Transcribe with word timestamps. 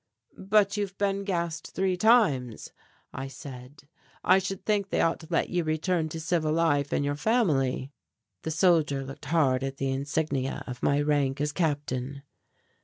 "But 0.39 0.77
you 0.77 0.83
have 0.85 0.97
been 0.97 1.23
gassed 1.23 1.75
three 1.75 1.95
times," 1.95 2.73
I 3.13 3.27
said, 3.27 3.83
"I 4.23 4.39
should 4.39 4.65
think 4.65 4.89
they 4.89 4.99
ought 4.99 5.19
to 5.19 5.27
let 5.29 5.51
you 5.51 5.63
return 5.63 6.09
to 6.09 6.19
civil 6.19 6.51
life 6.51 6.91
and 6.91 7.05
your 7.05 7.13
family." 7.15 7.91
The 8.41 8.49
soldier 8.49 9.03
looked 9.05 9.25
hard 9.25 9.63
at 9.63 9.77
the 9.77 9.91
insignia 9.91 10.63
of 10.65 10.81
my 10.81 10.99
rank 11.01 11.39
as 11.39 11.51
captain. 11.51 12.23